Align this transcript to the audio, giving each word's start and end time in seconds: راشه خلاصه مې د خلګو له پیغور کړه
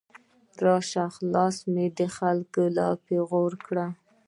راشه 0.63 1.05
خلاصه 1.15 1.63
مې 1.73 1.85
د 1.97 1.99
خلګو 2.15 2.65
له 2.77 2.87
پیغور 3.05 3.53
کړه 3.65 3.87